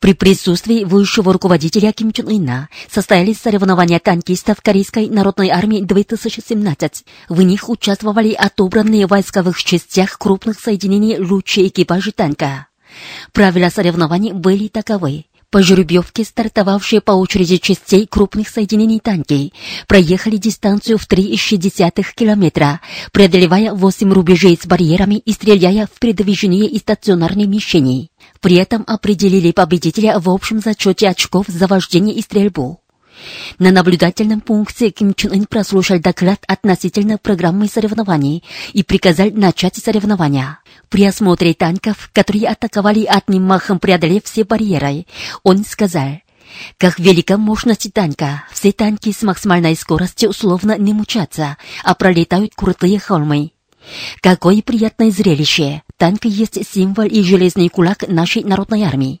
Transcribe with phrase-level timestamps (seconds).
[0.00, 7.04] При присутствии высшего руководителя Ким Чен Ына состоялись соревнования танкистов Корейской народной армии 2017.
[7.28, 12.68] В них участвовали отобранные в войсковых частях крупных соединений лучшие экипажи танка.
[13.32, 15.24] Правила соревнований были таковы.
[15.50, 19.54] По жеребьевке, стартовавшие по очереди частей крупных соединений танки,
[19.86, 22.82] проехали дистанцию в 3,6 километра,
[23.12, 28.10] преодолевая 8 рубежей с барьерами и стреляя в передвижение и стационарные мишени.
[28.42, 32.82] При этом определили победителя в общем зачете очков за вождение и стрельбу.
[33.58, 40.60] На наблюдательном пункте Ким Чен Ын прослушал доклад относительно программы соревнований и приказал начать соревнования.
[40.88, 45.06] При осмотре танков, которые атаковали одним махом преодолев все барьеры,
[45.42, 46.20] он сказал,
[46.78, 52.98] как велика мощность танка, все танки с максимальной скоростью условно не мучатся, а пролетают крутые
[52.98, 53.52] холмы.
[54.20, 55.82] Какое приятное зрелище!
[55.96, 59.20] Танк есть символ и железный кулак нашей народной армии.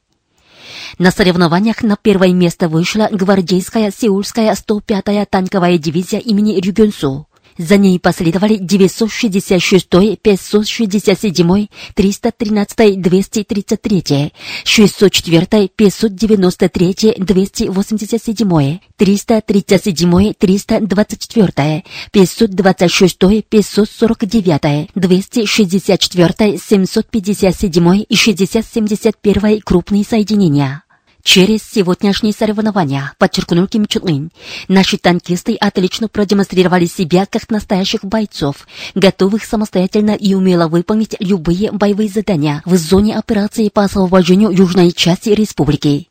[0.98, 7.27] На соревнованиях на первое место вышла гвардейская сеульская 105-я танковая дивизия имени Рюгенсу.
[7.58, 9.88] За ней последовали 966,
[10.22, 14.32] 567, 313, 233,
[14.64, 21.82] 604, 593, 287, 337, 324,
[22.12, 30.84] 526, 549, 264, 757 и 671 крупные соединения.
[31.28, 34.32] Через сегодняшние соревнования, подчеркнул Ким Чун Ын,
[34.66, 42.08] наши танкисты отлично продемонстрировали себя как настоящих бойцов, готовых самостоятельно и умело выполнить любые боевые
[42.08, 46.08] задания в зоне операции по освобождению южной части республики.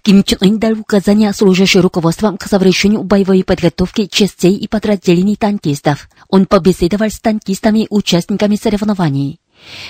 [0.00, 6.08] Ким Чун Ын дал указания служащим руководством к совершению боевой подготовки частей и подразделений танкистов.
[6.30, 9.38] Он побеседовал с танкистами, участниками соревнований.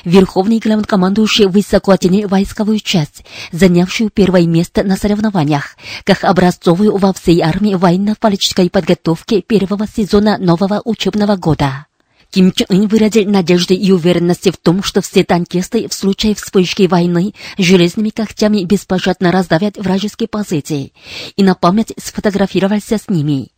[0.04, 7.40] Верховный главнокомандующий высоко оценил войсковую часть, занявшую первое место на соревнованиях, как образцовую во всей
[7.40, 11.86] армии военно-политической подготовки первого сезона нового учебного года.
[12.30, 16.86] Ким Чен Ын выразил надежды и уверенности в том, что все танкисты в случае вспышки
[16.86, 20.92] войны железными когтями беспощадно раздавят вражеские позиции,
[21.36, 23.48] и на память сфотографировался с ними.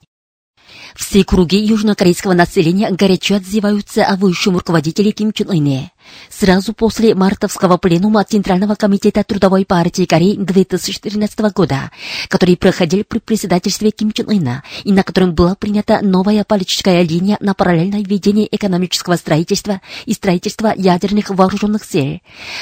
[0.95, 5.93] Все круги южнокорейского населения горячо отзываются о высшем руководителе Ким Чен Ыне.
[6.31, 11.91] Сразу после мартовского пленума Центрального комитета Трудовой партии Кореи 2014 года,
[12.29, 17.39] который проходил при председательстве Ким Чен Ына и на котором была принята новая политическая линия
[17.41, 22.21] на параллельное ведение экономического строительства и строительства ядерных вооруженных сил.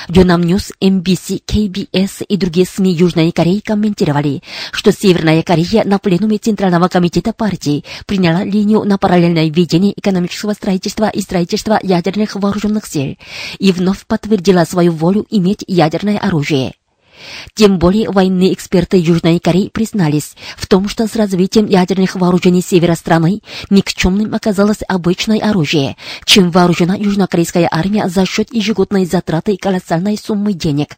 [0.08, 4.42] Йонхап Ньюс, MBC, KBS и другие СМИ Южной Кореи комментировали,
[4.72, 11.08] что Северная Корея на пленуме Центрального комитета партии приняла линию на параллельное ведение экономического строительства
[11.08, 13.16] и строительства ядерных вооруженных сил
[13.58, 16.74] и вновь подтвердила свою волю иметь ядерное оружие.
[17.54, 22.94] Тем более военные эксперты Южной Кореи признались в том, что с развитием ядерных вооружений севера
[22.94, 30.52] страны никчемным оказалось обычное оружие, чем вооружена южнокорейская армия за счет ежегодной затраты колоссальной суммы
[30.52, 30.96] денег.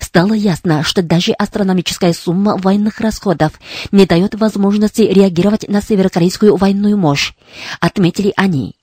[0.00, 3.52] Стало ясно, что даже астрономическая сумма военных расходов
[3.90, 7.32] не дает возможности реагировать на северокорейскую военную мощь,
[7.80, 8.76] отметили они.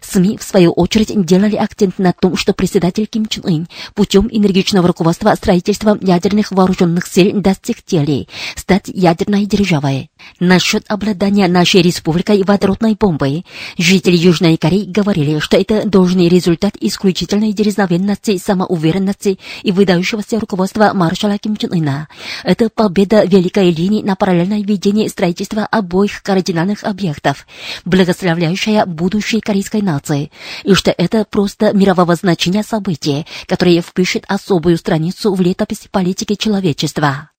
[0.00, 4.88] СМИ, в свою очередь, делали акцент на том, что председатель Ким Чен Ын путем энергичного
[4.88, 10.10] руководства строительством ядерных вооруженных сил достиг цели стать ядерной державой.
[10.38, 13.44] Насчет обладания нашей республикой водородной бомбой,
[13.78, 21.38] жители Южной Кореи говорили, что это должный результат исключительной дерзновенности, самоуверенности и выдающегося руководства маршала
[21.38, 22.08] Ким Чен Ына.
[22.44, 27.46] Это победа великой линии на параллельное ведение строительства обоих кардинальных объектов,
[27.84, 30.30] благословляющая будущее корейской нации,
[30.64, 37.30] и что это просто мирового значения событие, которое впишет особую страницу в летопись политики человечества.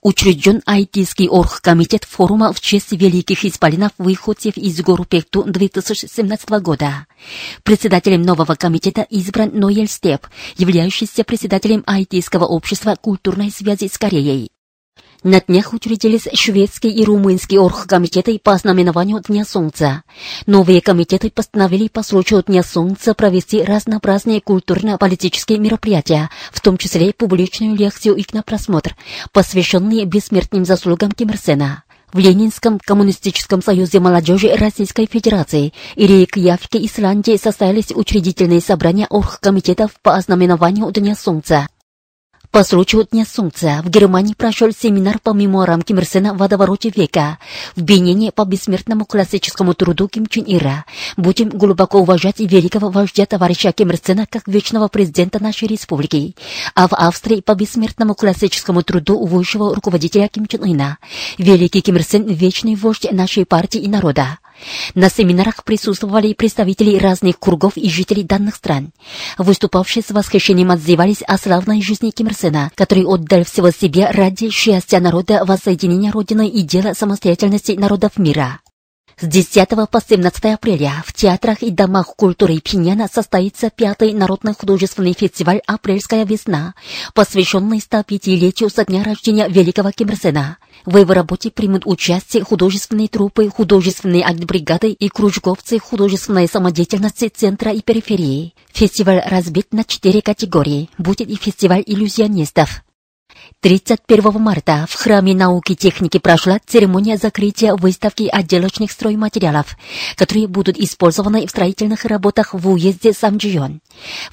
[0.00, 7.06] Учрежден Айтийский оргкомитет форума в честь великих исполинов выходцев из гор Пекту 2017 года.
[7.62, 10.26] Председателем нового комитета избран Ноэль Степ,
[10.56, 14.53] являющийся председателем Айтийского общества культурной связи с Кореей.
[15.24, 20.02] На днях учредились шведские и румынские оргкомитеты по знаменованию Дня Солнца.
[20.44, 27.74] Новые комитеты постановили по случаю Дня Солнца провести разнообразные культурно-политические мероприятия, в том числе публичную
[27.74, 28.96] лекцию и кинопросмотр,
[29.32, 31.84] посвященные бессмертным заслугам Ким Ир Сена.
[32.12, 40.14] в Ленинском коммунистическом союзе молодежи Российской Федерации и Рейкьявке Исландии состоялись учредительные собрания оргкомитетов по
[40.14, 41.66] ознаменованию Дня Солнца.
[42.54, 47.38] По случаю Дня Солнца в Германии прошел семинар по мемуарам Ким Ир Сена «Водовороте века»
[47.74, 50.84] в Бенине по бессмертному классическому труду Ким Чен Ира.
[51.16, 56.36] Будем глубоко уважать великого вождя товарища Ким Ир Сена как вечного президента нашей республики.
[56.76, 60.98] А в Австрии по бессмертному классическому труду высшего руководителя Ким Чен Ына.
[61.38, 64.38] Великий Ким Ир Сен– вечный вождь нашей партии и народа.
[64.94, 68.92] На семинарах присутствовали представители разных кругов и жителей данных стран.
[69.38, 74.50] Выступавшие с восхищением отзывались о славной жизни Ким Ир Сена, который отдал всего себе ради
[74.50, 78.60] счастья народа, воссоединения Родины и дела самостоятельности народов мира.
[79.20, 85.12] С 10 по 17 апреля в театрах и домах культуры Пиняна состоится пятый народный художественный
[85.12, 86.74] фестиваль «Апрельская весна»,
[87.14, 90.58] посвященный 105-летию со дня рождения великого Ким Ир Сена.
[90.84, 97.82] В его работе примут участие художественные трупы, художественные агитбригады и кружковцы художественной самодеятельности центра и
[97.82, 98.54] периферии.
[98.72, 100.90] Фестиваль разбит на четыре категории.
[100.98, 102.83] Будет и фестиваль иллюзионистов.
[103.60, 109.76] 31 марта в Храме науки и техники прошла церемония закрытия выставки отделочных стройматериалов,
[110.16, 113.80] которые будут использованы в строительных работах в уезде Самджион.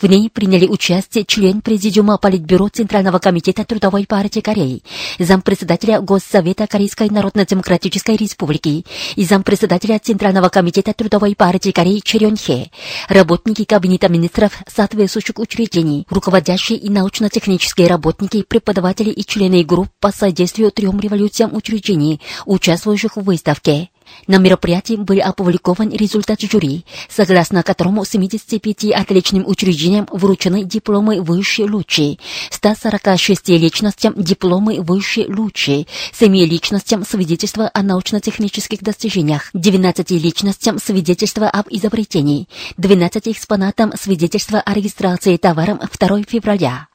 [0.02, 4.84] В ней приняли участие член Президиума Политбюро Центрального комитета Трудовой партии Кореи,
[5.18, 8.86] зампредседателя Госсовета Корейской Народно-Демократической Республики
[9.16, 12.70] и зампредседателя Центрального комитета Трудовой партии Кореи Черен Хе,
[13.08, 20.72] работники Кабинета министров соответствующих учреждений, руководящие и научно-технические работники, преподаватели и члены групп по содействию
[20.72, 23.90] трем революциям учреждений, участвующих в выставке.
[24.28, 32.20] На мероприятии был опубликован результат жюри, согласно которому 75 отличным учреждениям вручены дипломы «Высшие лучи»,
[32.50, 41.68] 146 личностям дипломы «Высшие лучи», 7 личностям свидетельства о научно-технических достижениях, 19 личностям свидетельства об
[41.70, 42.48] изобретении,
[42.78, 46.88] 12 экспонатам свидетельства о регистрации товаром 2 февраля.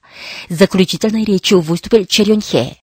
[0.48, 2.76] Заключительной речью выступил Черенхе.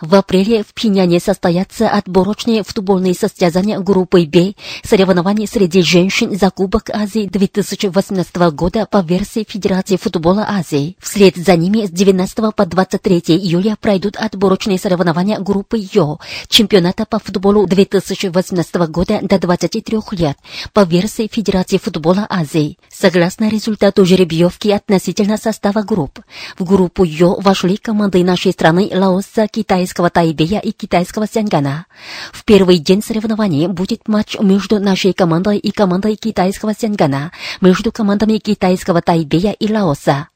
[0.00, 6.90] В апреле в Пиняне состоятся отборочные футбольные состязания группы «Б» соревнований среди женщин за Кубок
[6.90, 10.96] Азии 2018 года по версии Федерации футбола Азии.
[11.00, 16.18] Вслед за ними с 19 по 23 июля пройдут отборочные соревнования группы «Йо»
[16.48, 20.36] чемпионата по футболу 2018 года до 23 лет
[20.72, 22.78] по версии Федерации футбола Азии.
[22.88, 26.20] Согласно результату жеребьевки относительно состава групп,
[26.58, 29.46] в группу «Йо» вошли команды нашей страны Лаоса,
[29.84, 31.84] Китайского Тайбэя и китайского Сянгана.
[32.32, 38.38] В первый день соревнований будет матч между нашей командой и командой китайского Сянгана, между командами
[38.38, 40.28] китайского Тайбэя и Лаоса.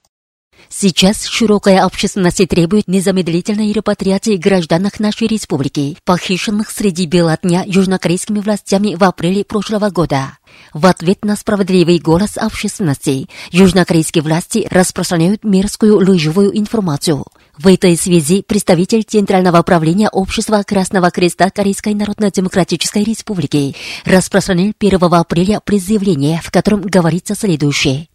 [0.69, 8.97] Сейчас широкая общественность требует незамедлительной репатриации гражданах нашей республики, похищенных среди бела дня южнокорейскими властями
[8.97, 10.37] в апреле прошлого года.
[10.75, 17.25] В ответ на справедливый голос общественности, южнокорейские власти распространяют мерзкую лживую информацию.
[17.59, 23.75] В этой связи представитель Центрального управления Общества Красного Креста Корейской Народно-Демократической Республики
[24.05, 28.07] распространил 1 апреля призывление, в котором говорится следующее.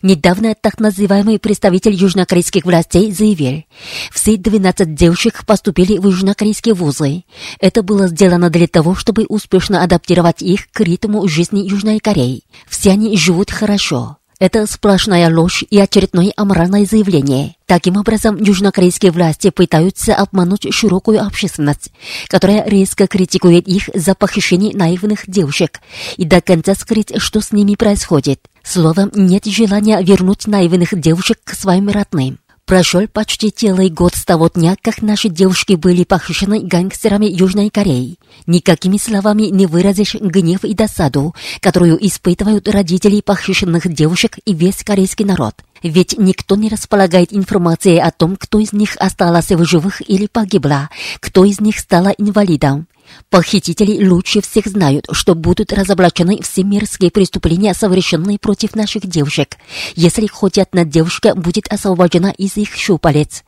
[0.00, 3.64] Недавно так называемый представитель южнокорейских властей заявил,
[4.10, 7.24] все 12 девушек поступили в южнокорейские вузы.
[7.60, 12.44] Это было сделано для того, чтобы успешно адаптировать их к ритму жизни Южной Кореи.
[12.66, 14.16] Все они живут хорошо.
[14.38, 17.54] Это сплошная ложь и очередное аморальное заявление.
[17.66, 21.90] Таким образом, южнокорейские власти пытаются обмануть широкую общественность,
[22.28, 25.80] которая резко критикует их за похищение наивных девушек
[26.16, 28.40] и до конца скрыть, что с ними происходит.
[28.62, 32.38] Словом, нет желания вернуть наивных девушек к своим родным.
[32.72, 38.16] Прошел почти целый год с того дня, как наши девушки были похищены гангстерами Южной Кореи.
[38.46, 45.26] Никакими словами не выразишь гнев и досаду, которую испытывают родители похищенных девушек и весь корейский
[45.26, 45.56] народ.
[45.82, 50.88] Ведь никто не располагает информацией о том, кто из них остался в живых или погибла,
[51.20, 52.86] кто из них стала инвалидом.
[53.30, 59.56] Похитители лучше всех знают, что будут разоблачены все мерзкие преступления, совершенные против наших девушек,
[59.94, 63.44] если хоть одна девушка будет освобождена из их щупалец.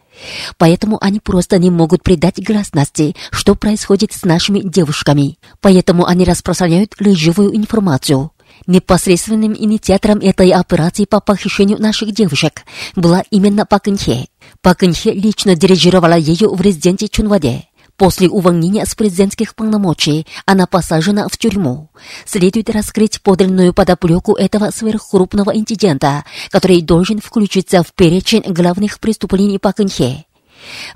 [0.58, 5.38] Поэтому они просто не могут придать гласности, что происходит с нашими девушками.
[5.60, 8.30] Поэтому они распространяют лживую информацию.
[8.66, 12.62] Непосредственным инициатором этой операции по похищению наших девушек
[12.96, 14.28] была именно Пак Инхе.
[14.62, 17.64] Пак Инхе лично дирижировала ее в резиденции Чунваде.
[17.96, 21.90] После увольнения с президентских полномочий она посажена в тюрьму.
[22.24, 29.80] Следует раскрыть подлинную подоплеку этого сверхкрупного инцидента, который должен включиться в перечень главных преступлений Пак
[29.80, 30.24] Инхе.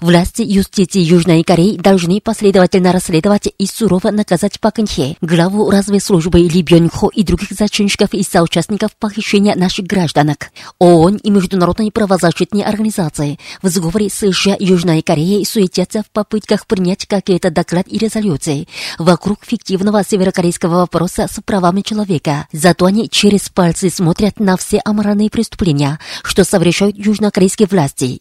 [0.00, 4.78] Власти юстиции Южной Кореи должны последовательно расследовать и сурово наказать Пак
[5.20, 10.50] главу разведслужбы Ли Бён Хо и других зачинщиков и соучастников похищения наших гражданок.
[10.78, 17.06] ООН и международные правозащитные организации в сговоре с США Южной Кореей суетятся в попытках принять
[17.06, 22.46] какие-то доклад и резолюции вокруг фиктивного северокорейского вопроса с правами человека.
[22.52, 28.20] Зато они через пальцы смотрят на все аморальные преступления, что совершают южнокорейские власти.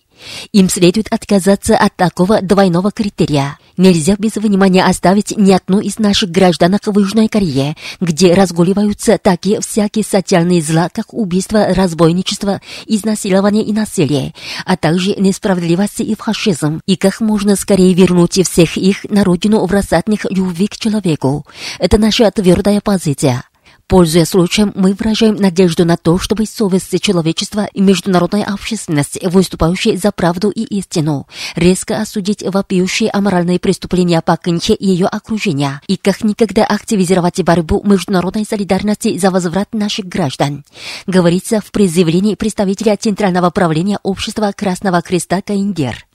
[0.51, 3.57] Им следует отказаться от такого двойного критерия.
[3.77, 9.61] Нельзя без внимания оставить ни одну из наших гражданок в Южной Корее, где разгуливаются такие
[9.61, 14.33] всякие социальные зла, как убийство, разбойничество, изнасилование и насилие,
[14.65, 19.71] а также несправедливость и фашизм, и как можно скорее вернуть всех их на родину в
[19.71, 21.45] рассадных любви к человеку.
[21.77, 23.43] Это наша твердая позиция.
[23.87, 30.11] Пользуясь случаем, мы выражаем надежду на то, чтобы совесть человечества и международная общественность, выступающие за
[30.11, 31.25] правду и истину,
[31.55, 37.81] резко осудить вопиющие аморальные преступления по Кынче и ее окружения, и как никогда активизировать борьбу
[37.85, 40.65] международной солидарности за возврат наших граждан.
[41.05, 46.06] Говорится в призывлении представителя Центрального правления Общества Красного Креста Каиндер.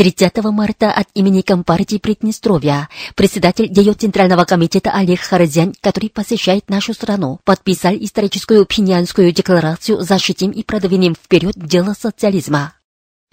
[0.00, 6.94] 30 марта от имени Компартии Приднестровья председатель ее Центрального комитета Олег Харазян, который посещает нашу
[6.94, 12.72] страну, подписал историческую пхеньянскую декларацию «Защитим и продвинем вперед дело социализма».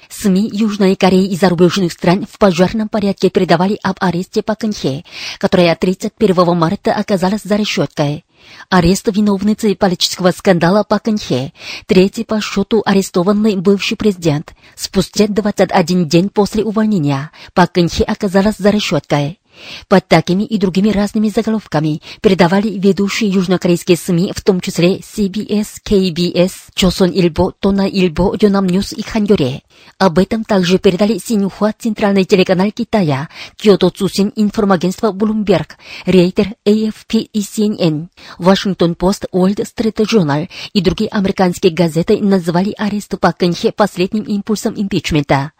[0.09, 5.05] СМИ Южной Кореи и зарубежных стран в пожарном порядке передавали об аресте Паканхе,
[5.39, 8.25] которая 31 марта оказалась за решеткой.
[8.69, 11.53] Арест виновницы политического скандала Пак Кэнхе,
[11.85, 14.53] третий по счету арестованный бывший президент.
[14.75, 19.39] Спустя 21 день после увольнения Пак Кэнхе оказалась за решеткой.
[19.87, 26.51] Под такими и другими разными заголовками передавали ведущие южнокорейские СМИ, в том числе CBS, KBS,
[26.75, 29.61] Chosun Ilbo, Tona Ilbo, Yonam News и Ханьоре.
[29.99, 35.71] Об этом также передали Синьхуа, центральный телеканал Китая, Киото Цусин, информагентство Bloomberg,
[36.05, 38.07] Рейтер, AFP и CNN.
[38.37, 44.73] Вашингтон Пост, World Street Journal и другие американские газеты назвали арест Пак Кэнхе последним импульсом
[44.75, 45.51] импичмента.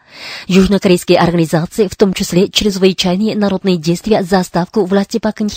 [0.46, 5.48] Южнокорейские организации, в том числе чрезвычайные народные действия за ставку власти Пак Кын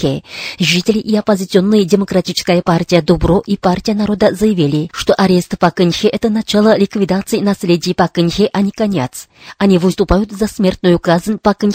[0.59, 6.29] жители и оппозиционная демократическая партия Добро и партия народа заявили, что арест Пак Кын это
[6.29, 9.27] начало ликвидации наследия Пак Кын а не конец.
[9.57, 11.71] Они выступают за смертную казнь Пак Кын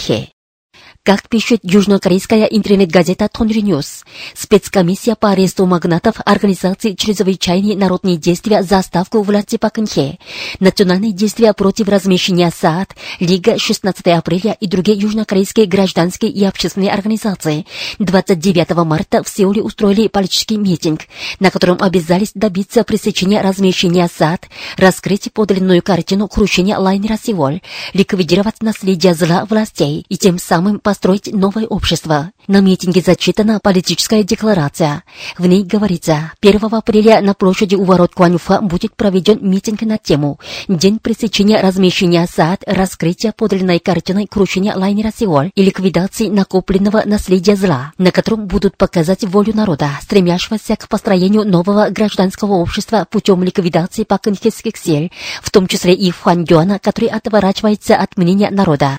[1.07, 4.03] как пишет южнокорейская интернет-газета Тонри Ньюс,
[4.35, 10.19] спецкомиссия по аресту магнатов Организации чрезвычайные народные действия за отставку власти Пак Кын Хе,
[10.59, 12.89] национальные действия против размещения THAAD,
[13.21, 17.65] Лига 16 апреля и другие южнокорейские гражданские и общественные организации.
[17.99, 21.03] 29 марта в Сеуле устроили политический митинг,
[21.39, 27.61] на котором обязались добиться пресечения размещения THAAD, раскрыть подлинную картину крушения лайнера Севол,
[27.93, 32.31] ликвидировать наследие зла властей и тем самым по построить новое общество.
[32.47, 35.03] На митинге зачитана политическая декларация.
[35.37, 40.39] В ней говорится, 1 апреля на площади у ворот Куанюфа будет проведен митинг на тему
[40.67, 47.91] «День пресечения размещения САД, раскрытия подлинной картины крушения лайнера Сеул и ликвидации накопленного наследия зла»,
[47.99, 54.77] на котором будут показать волю народа, стремящегося к построению нового гражданского общества путем ликвидации паканхетских
[54.77, 55.11] сил,
[55.43, 58.97] в том числе и Фуандюана, который отворачивается от мнения народа.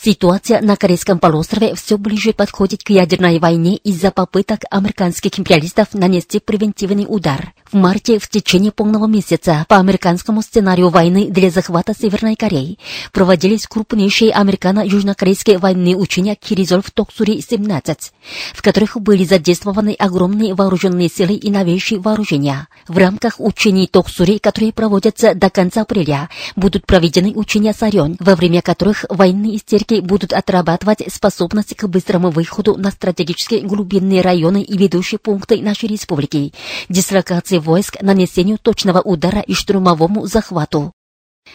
[0.00, 6.38] Ситуация на Корейском полуострове все ближе подходит к ядерной войне из-за попыток американских империалистов нанести
[6.38, 7.52] превентивный удар.
[7.70, 12.78] В марте в течение полного месяца по американскому сценарию войны для захвата Северной Кореи
[13.12, 17.98] проводились крупнейшие американо-южнокорейские военные учения Киризол в Токсуре-17,
[18.54, 22.68] в которых были задействованы огромные вооруженные силы и новейшие вооружения.
[22.86, 28.62] В рамках учений Токсури, которые проводятся до конца апреля, будут проведены учения Сарен, во время
[28.62, 35.18] которых военные истерики будут отрабатывать способность к быстрому выходу на стратегические глубинные районы и ведущие
[35.18, 36.52] пункты нашей республики,
[36.88, 40.92] дислокации войск, нанесению точного удара и штурмовому захвату.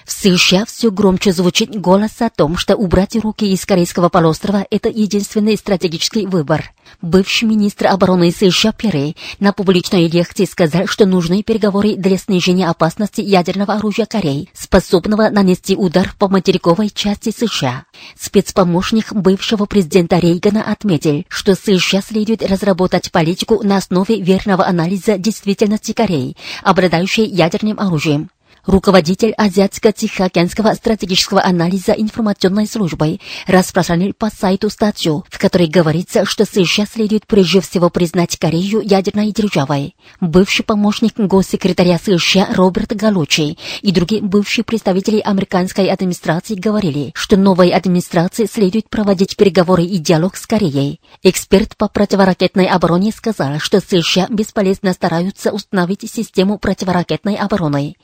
[0.06, 4.90] В США все громче звучит голос о том, что убрать руки из Корейского полуострова– это
[4.90, 6.72] единственный стратегический выбор.
[7.02, 13.22] Бывший министр обороны США Перри на публичной лекции сказал, что нужны переговоры для снижения опасности
[13.22, 17.86] ядерного оружия Кореи, способного нанести удар по материковой части США.
[18.20, 25.94] Спецпомощник бывшего президента Рейгана отметил, что США следует разработать политику на основе верного анализа действительности
[25.94, 28.30] Кореи, обладающей ядерным оружием.
[28.66, 36.86] Руководитель Азиатско-Тихоокеанского стратегического анализа информационной службы, распространил по сайту статью, в которой говорится, что США
[36.86, 39.96] следует прежде всего признать Корею ядерной державой.
[40.22, 47.70] Бывший помощник госсекретаря США Роберт Галучи и другие бывшие представители американской администрации говорили, что новой
[47.70, 51.00] администрации следует проводить переговоры и диалог с Кореей.
[51.24, 57.96] Эксперт по противоракетной обороне сказал, что США бесполезно стараются установить систему противоракетной обороны.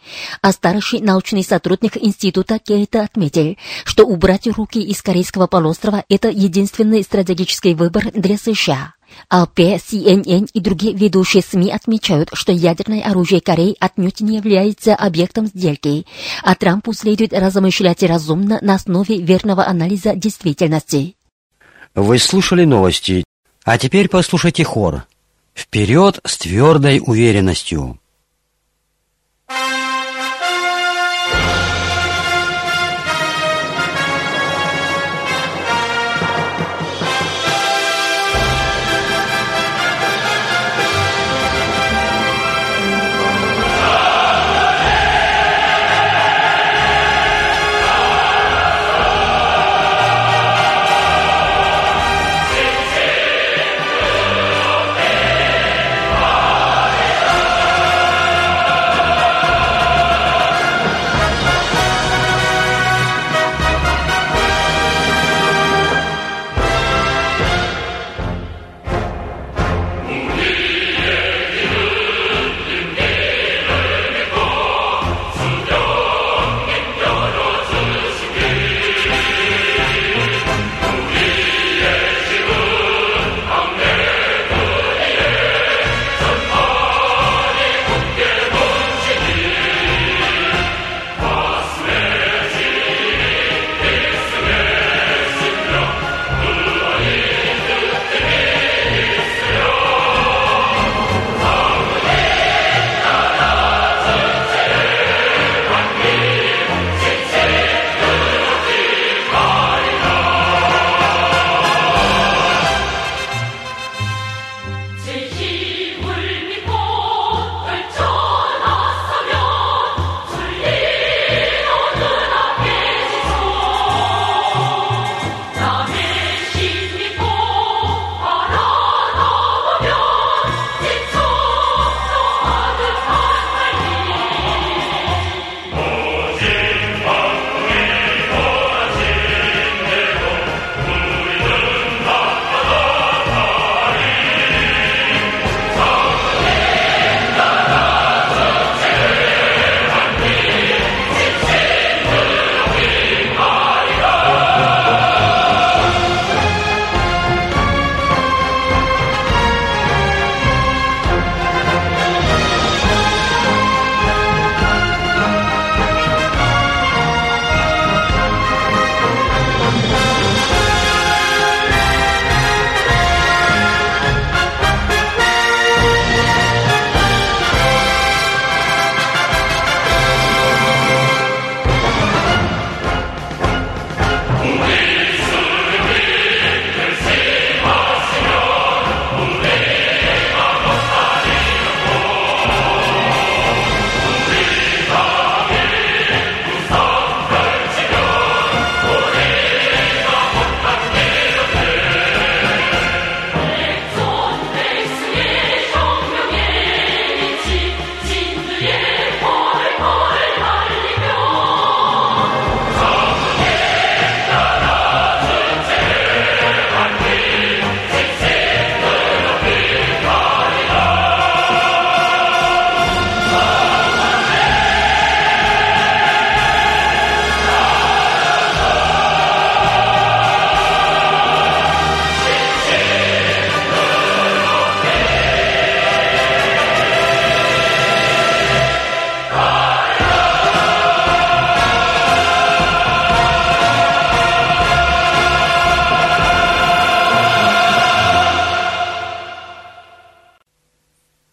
[0.49, 7.03] А старший научный сотрудник института Кейта отметил, что убрать руки из Корейского полуострова– это единственный
[7.03, 8.95] стратегический выбор для США.
[9.29, 15.45] АП, CNN и другие ведущие СМИ отмечают, что ядерное оружие Кореи отнюдь не является объектом
[15.45, 16.07] сделки,
[16.41, 21.15] а Трампу следует размышлять разумно на основе верного анализа действительности.
[21.93, 23.23] Вы слушали новости,
[23.65, 25.05] а теперь послушайте хор.
[25.53, 27.99] Вперед с твердой уверенностью.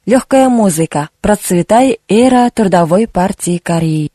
[0.07, 1.09] Легкая музыка.
[1.21, 4.13] Процветай эра трудовой партии Кореи.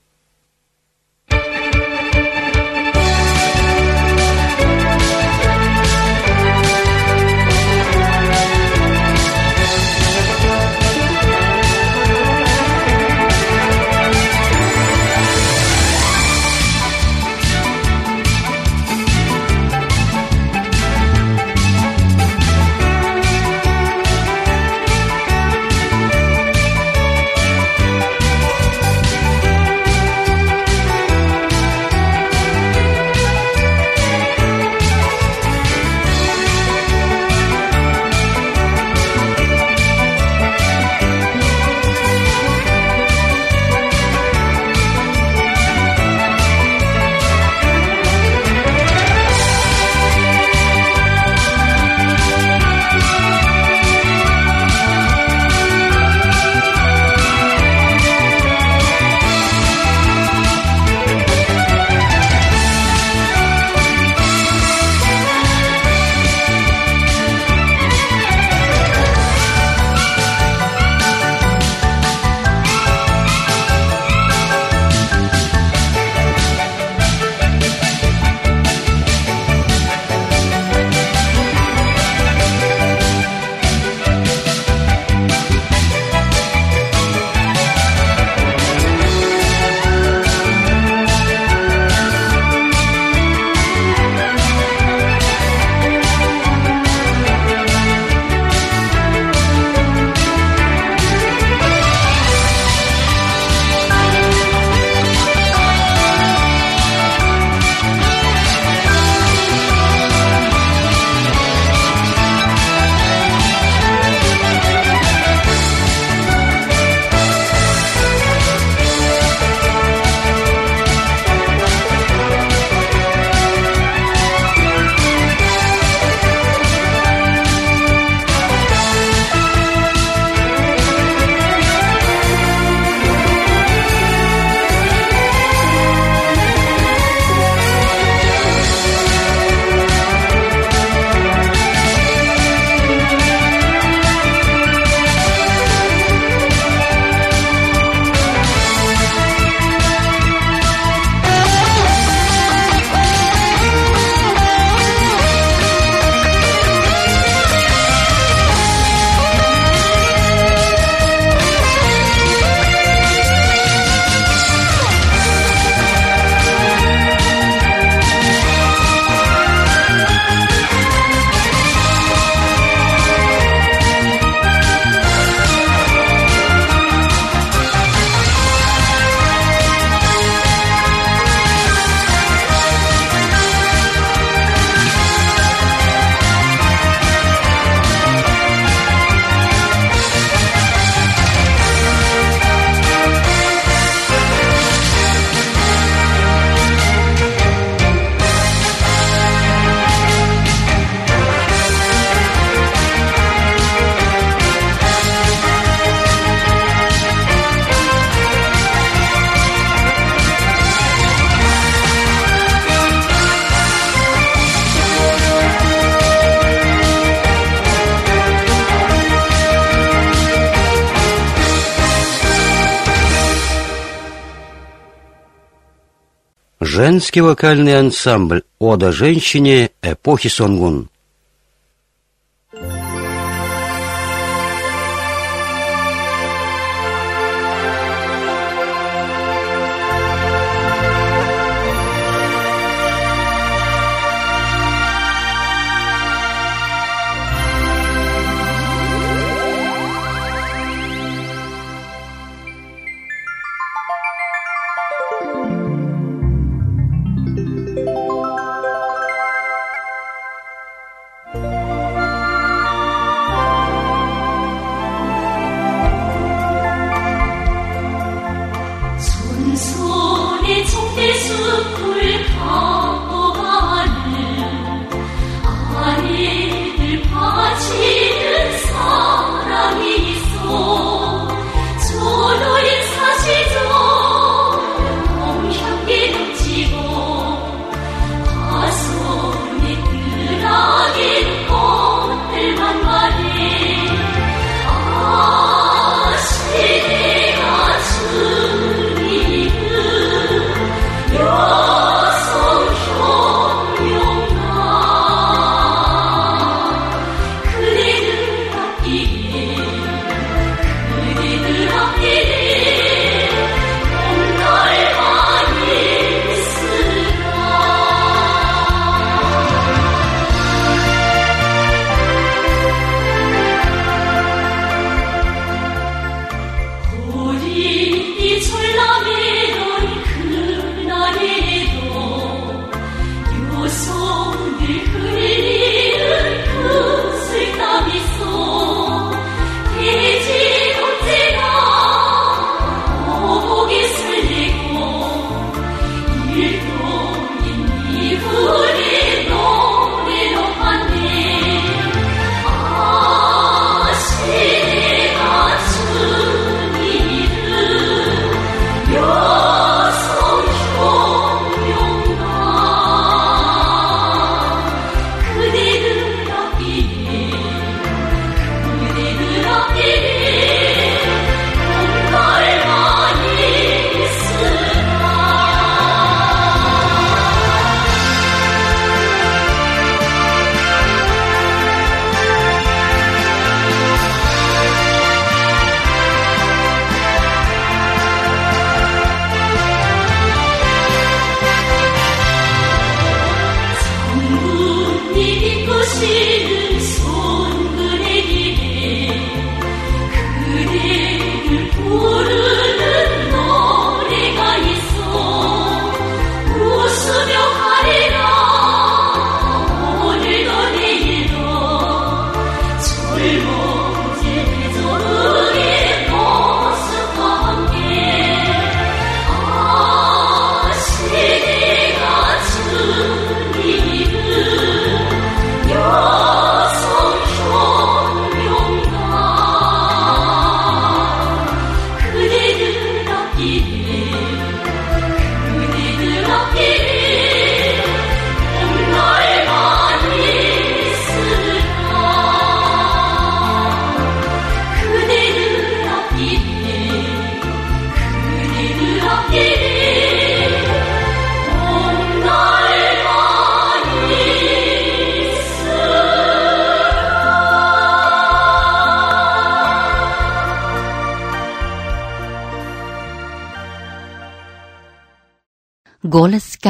[226.91, 230.89] Женский вокальный ансамбль «Ода женщине» эпохи Сонгун.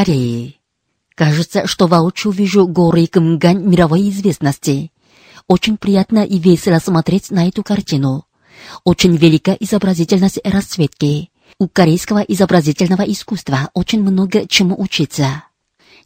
[0.03, 0.55] Кореи.
[1.13, 4.91] Кажется, что воочию вижу горы Кымгань мировой известности.
[5.47, 8.25] Очень приятно и весело смотреть на эту картину.
[8.83, 11.29] Очень велика изобразительность расцветки.
[11.59, 15.43] У корейского изобразительного искусства очень много чему учиться.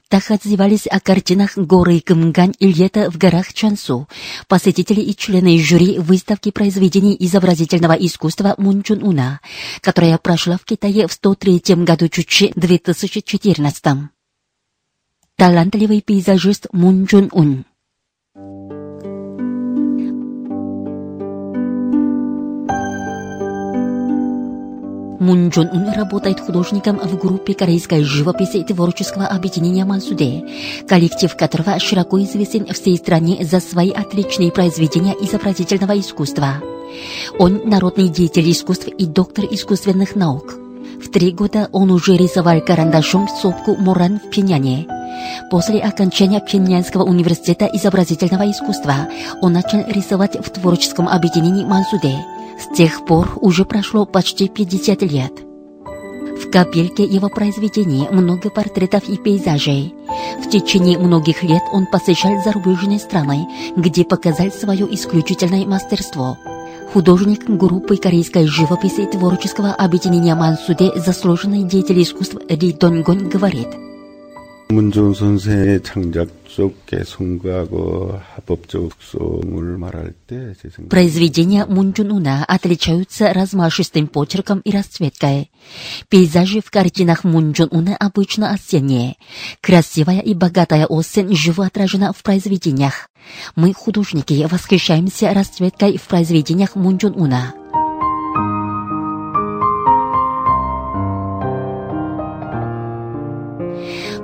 [0.07, 4.07] Так отзывались о картинах горы Кымгань и лето в горах Чансу,
[4.47, 9.41] посетители и члены жюри выставки произведений изобразительного искусства Мун Чун Уна,
[9.81, 13.83] которая прошла в Китае в 103 году Чучи 2014.
[15.37, 17.65] Талантливый пейзажист Мун Чун Ун.
[25.25, 30.43] Мун Джон Ун работает художником в группе корейской живописи творческого объединения Мансуде,
[30.87, 36.61] коллектив которого широко известен всей стране за свои отличные произведения изобразительного искусства.
[37.39, 40.53] Он народный деятель искусств и доктор искусственных наук.
[41.03, 44.85] В три года он уже рисовал карандашом сопку Муран в Пиняне.
[45.49, 49.07] После окончания Пинянского университета изобразительного искусства
[49.41, 52.15] он начал рисовать в творческом объединении Мансуде.
[52.59, 55.33] С тех пор уже прошло почти 50 лет.
[56.41, 59.93] В капельке его произведений много портретов и пейзажей.
[60.43, 66.37] В течение многих лет он посещал зарубежные страны, где показал свое исключительное мастерство.
[66.93, 73.67] Художник группы корейской живописи и творческого объединения Мансуде заслуженный деятель искусств Ри Донгон говорит–
[74.70, 84.60] 문종훈 선생의 창작 속에 송구하고 합법적 특성을 말할 때제 생각 Произведения Мунджунуна отличаются размашистым почерком
[84.60, 85.50] и расцветкой.
[86.08, 89.16] Пейзажи в картинах Мунджунуна обычно осенние.
[89.60, 93.08] Красивая и богатая осень живо отражена в произведениях.
[93.56, 97.54] Мы, художники, восхищаемся расцветкой в произведениях Мунджунуна.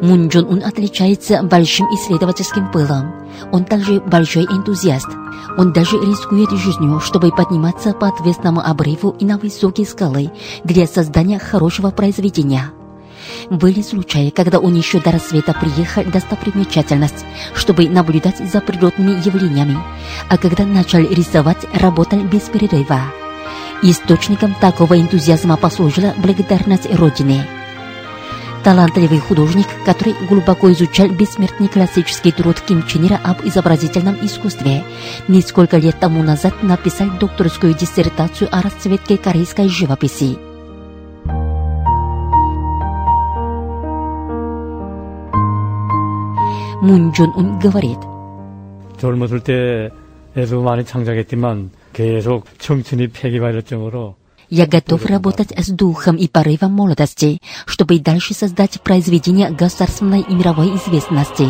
[0.02, 3.14] Мун Джун Ун отличается большим исследовательским пылом.
[3.52, 5.08] Он также большой энтузиаст.
[5.60, 10.32] Он даже рискует жизнью, чтобы подниматься по отвесному обрыву и на высокие скалы
[10.64, 12.72] для создания хорошего произведения.
[13.52, 19.78] Были случаи, когда он еще до рассвета приехал достопримечательность, чтобы наблюдать за природными явлениями,
[20.30, 23.02] а когда начал рисовать, работал без перерыва.
[23.84, 27.48] Источником такого энтузиазма послужила благодарность Родине–
[28.65, 34.83] талантливый художник, который глубоко изучал бессмертный классический труд Ким Чен Ира об изобразительном искусстве.
[35.29, 40.39] Несколько лет тому назад написал докторскую диссертацию о расцветке корейской живописи.
[46.83, 47.99] Мун Джун Ун говорит,
[48.99, 54.17] 젊었을 때에도 많이 창작했지만 계속 청춘이 폐기받을 정도로
[54.52, 60.76] я готов работать с духом и порывом молодости, чтобы дальше создать произведения государственной и мировой
[60.76, 61.48] известности.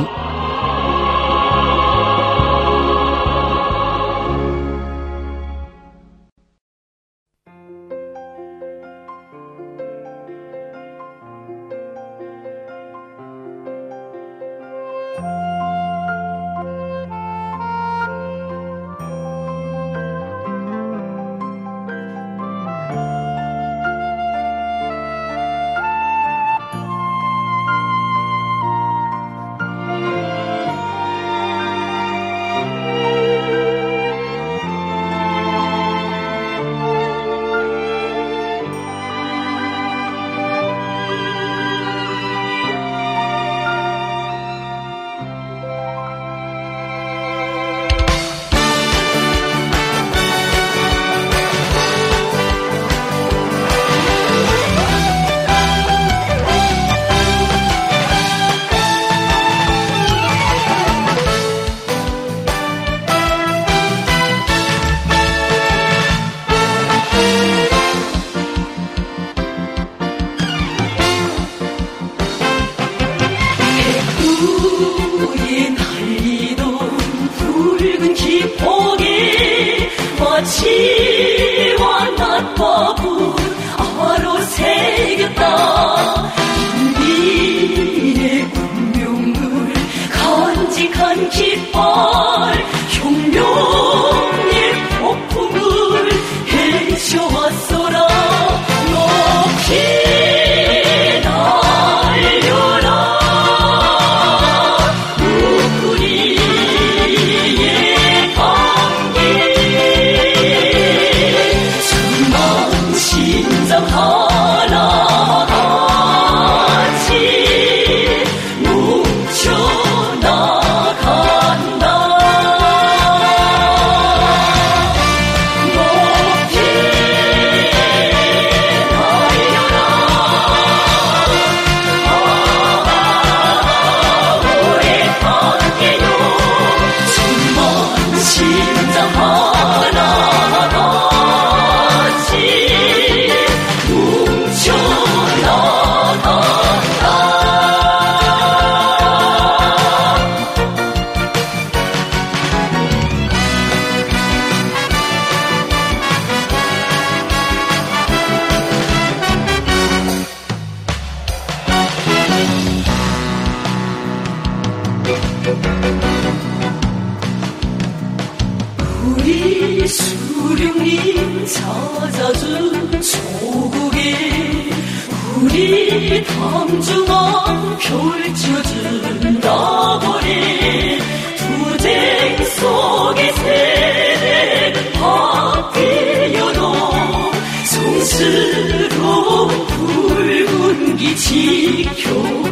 [191.12, 192.51] 一起。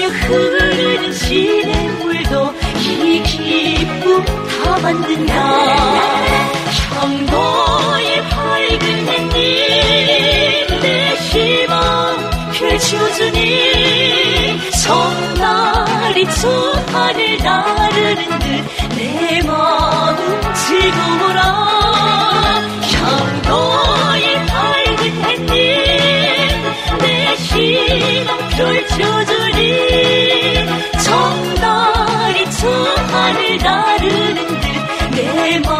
[0.00, 5.34] 흘리며 흐르는 시냇물도 이 기쁨 다 만든다.
[6.94, 13.40] 형도의 밝은 햇님, 내 희망 펼쳐주니
[14.72, 16.48] 성날이 저
[16.92, 20.16] 하늘 나르는 듯 내 마음
[20.54, 21.40] 즐거워라.
[22.92, 25.48] 향도의 밝은 햇님,
[26.98, 29.39] 내 희망 펼쳐주니
[32.60, 32.70] şu
[33.12, 34.60] hali darılındır.
[35.16, 35.79] Ne mal